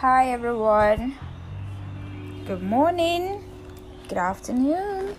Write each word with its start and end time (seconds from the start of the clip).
Hi 0.00 0.32
everyone. 0.32 1.14
Good 2.46 2.62
morning, 2.62 3.42
good 4.08 4.18
afternoon, 4.18 5.16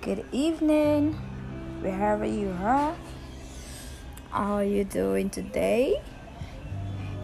good 0.00 0.24
evening, 0.32 1.12
wherever 1.82 2.24
you 2.24 2.48
are. 2.62 2.96
How 4.30 4.54
are 4.54 4.64
you 4.64 4.84
doing 4.84 5.28
today? 5.28 6.00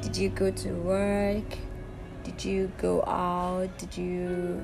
Did 0.02 0.18
you 0.18 0.28
go 0.28 0.50
to 0.50 0.68
work? 0.74 1.56
Did 2.24 2.44
you 2.44 2.70
go 2.76 3.02
out? 3.04 3.70
Did 3.78 3.96
you 3.96 4.62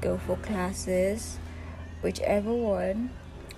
go 0.00 0.16
for 0.16 0.38
classes? 0.38 1.38
Whichever 2.00 2.54
one, 2.54 3.10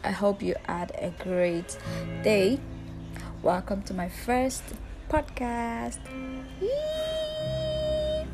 I 0.02 0.10
hope 0.10 0.42
you 0.42 0.56
had 0.64 0.91
a 0.98 1.14
great 1.23 1.78
day. 2.24 2.59
Welcome 3.45 3.82
to 3.82 3.95
my 3.95 4.09
first 4.09 4.64
podcast. 5.09 6.00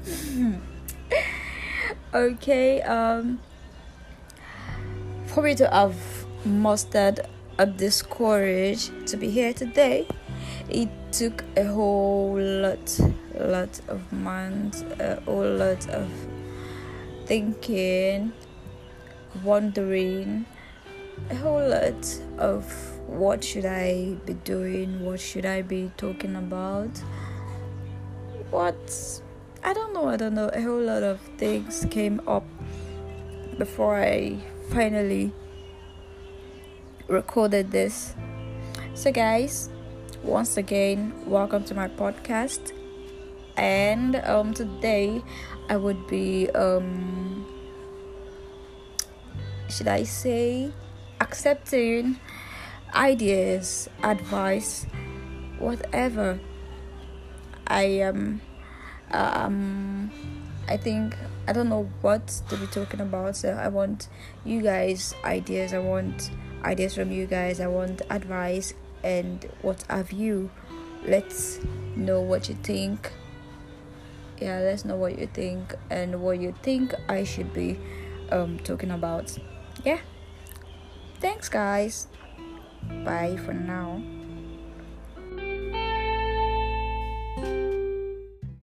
okay, 2.14 2.82
um, 2.82 3.40
for 5.26 5.42
me 5.42 5.54
to 5.54 5.68
have 5.70 5.96
mustered 6.44 7.20
up 7.58 7.76
this 7.76 8.02
courage 8.02 8.90
to 9.06 9.16
be 9.16 9.30
here 9.30 9.52
today, 9.52 10.06
it 10.68 10.88
took 11.12 11.44
a 11.56 11.64
whole 11.64 12.40
lot, 12.40 13.00
lot 13.38 13.80
of 13.88 14.12
months, 14.12 14.82
a 15.00 15.20
whole 15.24 15.56
lot 15.56 15.88
of 15.90 16.08
thinking, 17.26 18.32
wondering, 19.42 20.46
a 21.30 21.34
whole 21.34 21.68
lot 21.68 22.20
of 22.38 22.64
what 23.06 23.42
should 23.42 23.66
I 23.66 24.16
be 24.26 24.34
doing, 24.34 25.04
what 25.04 25.20
should 25.20 25.46
I 25.46 25.62
be 25.62 25.90
talking 25.96 26.36
about, 26.36 26.96
what 28.50 29.20
I 29.62 29.72
don't 29.72 29.92
know, 29.92 30.08
I 30.08 30.16
don't 30.16 30.34
know, 30.34 30.48
a 30.48 30.60
whole 30.62 30.80
lot 30.80 31.02
of 31.02 31.20
things 31.36 31.86
came 31.90 32.20
up 32.28 32.44
before 33.58 33.96
I 34.00 34.38
finally 34.70 35.32
recorded 37.08 37.72
this. 37.72 38.14
So, 38.94 39.10
guys, 39.10 39.68
once 40.22 40.56
again, 40.56 41.12
welcome 41.26 41.64
to 41.64 41.74
my 41.74 41.88
podcast. 41.88 42.72
And 43.56 44.16
um, 44.16 44.54
today 44.54 45.22
I 45.68 45.76
would 45.76 46.06
be, 46.06 46.48
um, 46.50 47.44
should 49.68 49.88
I 49.88 50.04
say, 50.04 50.72
accepting 51.20 52.20
ideas, 52.94 53.88
advice, 54.04 54.86
whatever. 55.58 56.38
I 57.66 57.82
am, 57.82 58.40
um, 59.12 60.10
I 60.68 60.76
think 60.76 61.16
I 61.46 61.52
don't 61.52 61.68
know 61.68 61.88
what 62.02 62.26
to 62.48 62.56
be 62.56 62.66
talking 62.66 63.00
about. 63.00 63.36
So 63.36 63.50
I 63.50 63.68
want 63.68 64.08
you 64.44 64.60
guys 64.60 65.14
ideas. 65.24 65.72
I 65.72 65.78
want 65.78 66.30
ideas 66.64 66.94
from 66.94 67.10
you 67.10 67.26
guys. 67.26 67.60
I 67.60 67.68
want 67.68 68.02
advice 68.10 68.74
and 69.02 69.48
what 69.62 69.82
have 69.88 70.12
you. 70.12 70.50
Let's 71.06 71.60
know 71.96 72.20
what 72.20 72.48
you 72.48 72.54
think. 72.56 73.12
Yeah, 74.40 74.60
let's 74.60 74.84
know 74.84 74.96
what 74.96 75.18
you 75.18 75.26
think 75.26 75.74
and 75.90 76.22
what 76.22 76.38
you 76.38 76.54
think 76.62 76.94
I 77.08 77.24
should 77.24 77.52
be 77.52 77.78
um 78.30 78.58
talking 78.58 78.90
about. 78.90 79.36
Yeah. 79.84 80.00
Thanks 81.20 81.48
guys. 81.48 82.08
Bye 83.04 83.36
for 83.44 83.54
now. 83.54 84.02